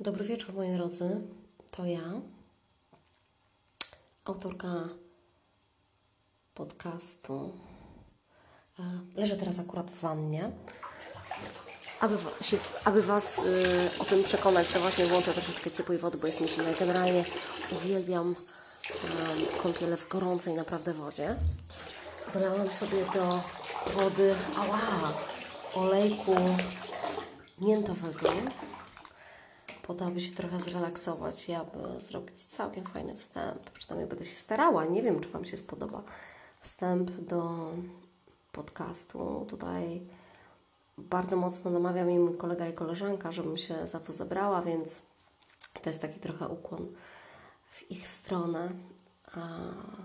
Dobry 0.00 0.24
wieczór, 0.24 0.54
moi 0.54 0.72
drodzy. 0.72 1.20
To 1.70 1.84
ja, 1.84 2.20
autorka 4.24 4.88
podcastu. 6.54 7.52
E, 8.78 8.82
Leżę 9.14 9.36
teraz 9.36 9.58
akurat 9.58 9.90
w 9.90 10.00
wannie. 10.00 10.50
Aby, 12.00 12.16
się, 12.40 12.56
aby 12.84 13.02
Was 13.02 13.38
y, 13.38 13.90
o 13.98 14.04
tym 14.04 14.24
przekonać, 14.24 14.68
to 14.68 14.80
właśnie 14.80 15.06
włączę 15.06 15.32
troszeczkę 15.32 15.70
ciepłej 15.70 15.98
wody, 15.98 16.18
bo 16.18 16.26
jest 16.26 16.40
mi 16.40 16.48
zimno. 16.48 16.70
Generalnie 16.78 17.24
uwielbiam 17.72 18.32
y, 18.34 19.62
kąpiele 19.62 19.96
w 19.96 20.08
gorącej 20.08 20.54
naprawdę 20.54 20.94
wodzie. 20.94 21.36
Dolałam 22.34 22.72
sobie 22.72 23.04
do 23.14 23.40
wody 23.92 24.34
ała, 24.56 25.12
olejku 25.74 26.34
miętowego 27.58 28.28
po 29.86 29.94
to, 29.94 30.06
aby 30.06 30.20
się 30.20 30.32
trochę 30.32 30.60
zrelaksować 30.60 31.48
i 31.48 31.54
aby 31.54 32.00
zrobić 32.00 32.44
całkiem 32.44 32.84
fajny 32.84 33.16
wstęp. 33.16 33.70
Przynajmniej 33.70 34.08
będę 34.08 34.24
się 34.24 34.36
starała. 34.36 34.84
Nie 34.84 35.02
wiem, 35.02 35.20
czy 35.20 35.28
Wam 35.28 35.44
się 35.44 35.56
spodoba 35.56 36.02
wstęp 36.60 37.10
do 37.10 37.70
podcastu. 38.52 39.46
Tutaj 39.48 40.06
bardzo 40.98 41.36
mocno 41.36 41.70
namawia 41.70 42.04
mi 42.04 42.18
mój 42.18 42.36
kolega 42.36 42.68
i 42.68 42.72
koleżanka, 42.72 43.32
żebym 43.32 43.56
się 43.56 43.86
za 43.86 44.00
to 44.00 44.12
zabrała, 44.12 44.62
więc 44.62 45.02
to 45.82 45.90
jest 45.90 46.02
taki 46.02 46.20
trochę 46.20 46.48
ukłon 46.48 46.86
w 47.70 47.90
ich 47.90 48.08
stronę. 48.08 48.70
A 49.32 49.58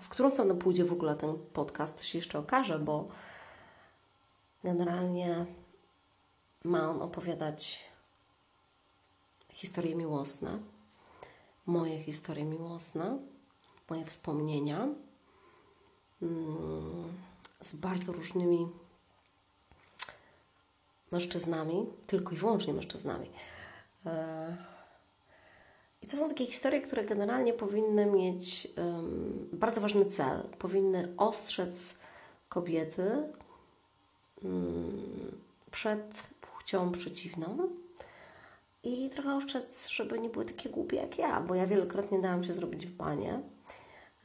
w 0.00 0.08
którą 0.08 0.30
stronę 0.30 0.54
pójdzie 0.54 0.84
w 0.84 0.92
ogóle 0.92 1.16
ten 1.16 1.38
podcast, 1.52 1.96
to 1.96 2.02
się 2.02 2.18
jeszcze 2.18 2.38
okaże, 2.38 2.78
bo 2.78 3.08
generalnie 4.64 5.46
ma 6.64 6.90
on 6.90 7.02
opowiadać 7.02 7.88
historie 9.58 9.94
miłosne, 9.94 10.58
moje 11.66 12.02
historie 12.02 12.44
miłosne, 12.44 13.18
moje 13.90 14.04
wspomnienia 14.04 14.88
mm, 16.22 17.12
z 17.60 17.76
bardzo 17.76 18.12
różnymi 18.12 18.68
mężczyznami, 21.10 21.86
tylko 22.06 22.32
i 22.32 22.36
wyłącznie 22.36 22.72
mężczyznami. 22.72 23.30
E, 24.06 24.56
I 26.02 26.06
to 26.06 26.16
są 26.16 26.28
takie 26.28 26.46
historie, 26.46 26.80
które 26.80 27.04
generalnie 27.04 27.52
powinny 27.52 28.06
mieć 28.06 28.68
bardzo 29.52 29.80
ważny 29.80 30.06
cel. 30.06 30.48
Powinny 30.58 31.14
ostrzec 31.16 31.98
kobiety 32.48 33.32
mm, 34.44 35.40
przed 35.70 36.26
płcią 36.40 36.92
przeciwną 36.92 37.68
i 38.88 39.10
trochę 39.10 39.36
oszczędz, 39.36 39.88
żeby 39.88 40.18
nie 40.18 40.28
były 40.28 40.44
takie 40.44 40.68
głupie 40.68 40.96
jak 40.96 41.18
ja, 41.18 41.40
bo 41.40 41.54
ja 41.54 41.66
wielokrotnie 41.66 42.18
dałam 42.18 42.44
się 42.44 42.52
zrobić 42.52 42.86
w 42.86 42.96
banie. 42.96 43.40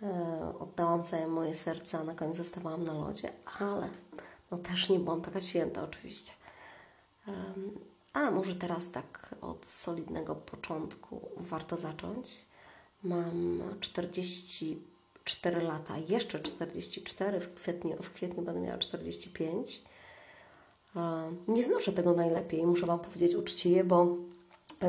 E, 0.03 0.53
oddałam 0.59 1.03
całe 1.03 1.27
moje 1.27 1.55
serce, 1.55 1.97
a 1.97 2.03
na 2.03 2.15
koniec 2.15 2.35
zostawałam 2.35 2.83
na 2.83 2.93
lodzie, 2.93 3.29
ale 3.59 3.89
no 4.51 4.57
też 4.57 4.89
nie 4.89 4.99
byłam 4.99 5.21
taka 5.21 5.41
święta 5.41 5.83
oczywiście. 5.83 6.31
Ale 8.13 8.31
może 8.31 8.55
teraz 8.55 8.91
tak 8.91 9.35
od 9.41 9.65
solidnego 9.65 10.35
początku 10.35 11.21
warto 11.37 11.77
zacząć. 11.77 12.45
Mam 13.03 13.61
44 13.79 15.61
lata, 15.61 15.97
jeszcze 15.97 16.39
44, 16.39 17.39
w 17.39 17.53
kwietniu, 17.53 17.97
w 18.01 18.11
kwietniu 18.11 18.43
będę 18.43 18.61
miała 18.61 18.77
45. 18.77 19.81
E, 20.95 21.31
Nie 21.47 21.63
znoszę 21.63 21.91
tego 21.91 22.13
najlepiej, 22.13 22.65
muszę 22.65 22.85
Wam 22.85 22.99
powiedzieć 22.99 23.35
uczciwie, 23.35 23.83
bo 23.83 24.17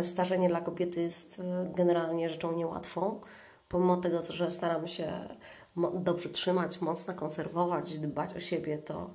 starzenie 0.03 0.49
dla 0.49 0.61
kobiety 0.61 1.03
jest 1.03 1.41
e, 1.41 1.73
generalnie 1.77 2.29
rzeczą 2.29 2.57
niełatwą. 2.57 3.21
Pomimo 3.69 3.97
tego, 3.97 4.23
że 4.23 4.51
staram 4.51 4.87
się 4.87 5.13
dobrze 5.95 6.29
trzymać, 6.29 6.81
mocno 6.81 7.15
konserwować, 7.15 7.99
dbać 7.99 8.37
o 8.37 8.41
siebie, 8.41 8.79
to, 8.79 9.11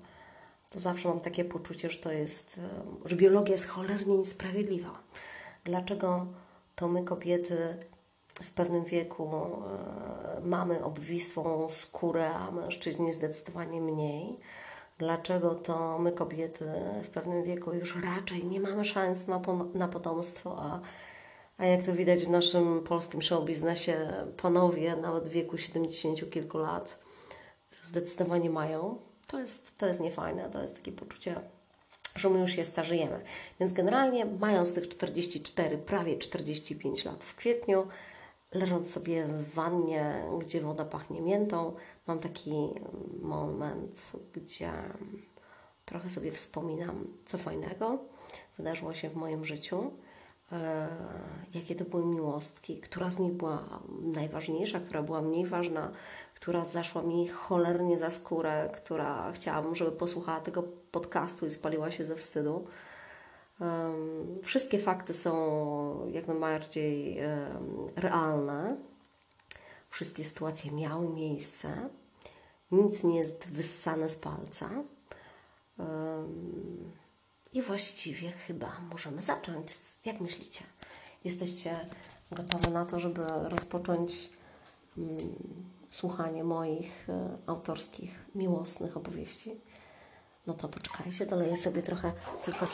to 0.69 0.79
zawsze 0.79 1.09
mam 1.09 1.19
takie 1.19 1.45
poczucie, 1.45 1.89
że 1.89 1.99
to 1.99 2.11
jest, 2.11 2.57
e, 3.05 3.09
że 3.09 3.15
biologia 3.15 3.51
jest 3.51 3.67
cholernie 3.67 4.17
niesprawiedliwa. 4.17 4.99
Dlaczego 5.63 6.27
to 6.75 6.87
my 6.87 7.03
kobiety 7.03 7.77
w 8.43 8.51
pewnym 8.51 8.85
wieku 8.85 9.29
e, 9.35 10.41
mamy 10.41 10.83
obwisłą 10.83 11.69
skórę, 11.69 12.29
a 12.29 12.51
mężczyźni 12.51 13.13
zdecydowanie 13.13 13.81
mniej? 13.81 14.39
Dlaczego 14.99 15.55
to 15.55 15.99
my 15.99 16.11
kobiety 16.11 16.65
w 17.03 17.09
pewnym 17.09 17.43
wieku 17.43 17.73
już 17.73 17.95
raczej 17.95 18.45
nie 18.45 18.59
mamy 18.59 18.83
szans 18.83 19.27
na, 19.27 19.41
na 19.73 19.87
potomstwo, 19.87 20.57
a, 20.59 20.79
a 21.57 21.65
jak 21.65 21.83
to 21.83 21.93
widać 21.93 22.25
w 22.25 22.29
naszym 22.29 22.83
polskim 22.83 23.21
show 23.21 23.45
biznesie, 23.45 24.13
panowie 24.37 24.95
nawet 24.95 25.27
w 25.27 25.31
wieku 25.31 25.57
70 25.57 26.31
kilku 26.31 26.57
lat 26.57 26.99
zdecydowanie 27.81 28.49
mają. 28.49 28.97
To 29.27 29.39
jest, 29.39 29.77
to 29.77 29.87
jest 29.87 29.99
niefajne, 29.99 30.49
to 30.49 30.61
jest 30.61 30.75
takie 30.75 30.91
poczucie, 30.91 31.35
że 32.15 32.29
my 32.29 32.39
już 32.39 32.51
się 32.51 32.65
starzejemy. 32.65 33.21
Więc 33.59 33.73
generalnie 33.73 34.25
mając 34.25 34.73
tych 34.73 34.87
44, 34.87 35.77
prawie 35.77 36.17
45 36.17 37.05
lat 37.05 37.23
w 37.23 37.35
kwietniu, 37.35 37.87
leżąc 38.51 38.91
sobie 38.91 39.25
w 39.25 39.53
wannie, 39.53 40.23
gdzie 40.39 40.61
woda 40.61 40.85
pachnie 40.85 41.21
miętą, 41.21 41.73
mam 42.07 42.19
taki 42.19 42.69
moment, 43.21 44.11
gdzie 44.33 44.71
trochę 45.85 46.09
sobie 46.09 46.31
wspominam, 46.31 47.07
co 47.25 47.37
fajnego 47.37 47.99
wydarzyło 48.57 48.93
się 48.93 49.09
w 49.09 49.15
moim 49.15 49.45
życiu, 49.45 49.91
e, 50.51 50.87
jakie 51.53 51.75
to 51.75 51.85
były 51.85 52.05
miłostki, 52.05 52.77
która 52.77 53.11
z 53.11 53.19
nich 53.19 53.33
była 53.33 53.79
najważniejsza, 54.01 54.79
która 54.79 55.03
była 55.03 55.21
mniej 55.21 55.45
ważna, 55.45 55.91
która 56.35 56.65
zaszła 56.65 57.01
mi 57.01 57.27
cholernie 57.27 57.99
za 57.99 58.09
skórę, 58.09 58.69
która 58.73 59.31
chciałabym, 59.31 59.75
żeby 59.75 59.91
posłuchała 59.91 60.39
tego 60.39 60.63
podcastu 60.91 61.45
i 61.45 61.51
spaliła 61.51 61.91
się 61.91 62.05
ze 62.05 62.15
wstydu. 62.15 62.67
Wszystkie 64.43 64.79
fakty 64.79 65.13
są 65.13 66.11
jak 66.11 66.27
najbardziej 66.27 67.19
realne. 67.95 68.77
Wszystkie 69.89 70.25
sytuacje 70.25 70.71
miały 70.71 71.09
miejsce. 71.09 71.89
Nic 72.71 73.03
nie 73.03 73.17
jest 73.17 73.47
wyssane 73.47 74.09
z 74.09 74.15
palca. 74.15 74.69
I 77.53 77.61
właściwie 77.61 78.31
chyba 78.31 78.79
możemy 78.89 79.21
zacząć. 79.21 79.77
Jak 80.05 80.21
myślicie? 80.21 80.63
Jesteście 81.23 81.79
gotowe 82.31 82.69
na 82.69 82.85
to, 82.85 82.99
żeby 82.99 83.21
rozpocząć 83.43 84.29
mm, 84.97 85.17
słuchanie 85.89 86.43
moich 86.43 87.09
e, 87.09 87.37
autorskich, 87.47 88.25
miłosnych 88.35 88.97
opowieści? 88.97 89.61
No 90.47 90.53
to 90.53 90.69
poczekajcie, 90.69 91.25
doleję 91.25 91.57
sobie 91.57 91.81
trochę 91.81 92.11
tylko 92.45 92.67